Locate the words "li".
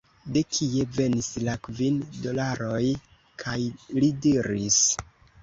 4.01-4.11